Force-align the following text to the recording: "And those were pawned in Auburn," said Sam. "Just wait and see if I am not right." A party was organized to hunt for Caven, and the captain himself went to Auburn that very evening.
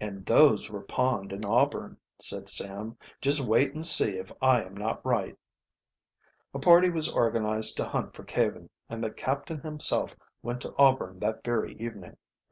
"And 0.00 0.26
those 0.26 0.68
were 0.68 0.82
pawned 0.82 1.32
in 1.32 1.44
Auburn," 1.44 1.98
said 2.18 2.48
Sam. 2.48 2.98
"Just 3.20 3.40
wait 3.40 3.72
and 3.72 3.86
see 3.86 4.18
if 4.18 4.32
I 4.42 4.64
am 4.64 4.76
not 4.76 5.06
right." 5.06 5.38
A 6.52 6.58
party 6.58 6.90
was 6.90 7.08
organized 7.08 7.76
to 7.76 7.84
hunt 7.84 8.16
for 8.16 8.24
Caven, 8.24 8.68
and 8.88 9.04
the 9.04 9.12
captain 9.12 9.60
himself 9.60 10.16
went 10.42 10.60
to 10.62 10.74
Auburn 10.76 11.20
that 11.20 11.44
very 11.44 11.76
evening. 11.80 12.16